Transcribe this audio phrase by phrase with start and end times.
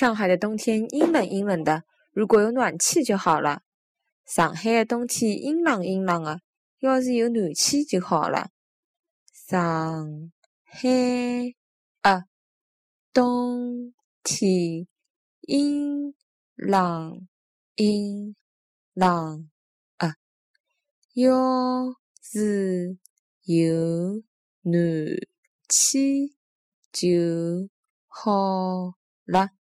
[0.00, 3.60] 上海的冬天阴冷阴冷的如果有暖气就好了。
[4.24, 6.40] 上海的冬天阴冷阴冷的
[6.78, 8.48] 要是有暖气就好了。
[9.34, 10.32] 上
[10.64, 10.88] 海
[12.00, 12.24] 啊
[13.12, 13.92] 冬
[14.24, 14.88] 天
[15.42, 16.14] 阴
[16.56, 17.28] 冷
[17.74, 18.34] 阴
[18.94, 19.50] 冷
[19.98, 20.14] 啊
[21.12, 22.96] 要是
[23.44, 24.22] 有
[24.62, 24.74] 暖
[25.68, 26.36] 气
[26.90, 27.68] 就
[28.08, 28.94] 好
[29.26, 29.59] 了。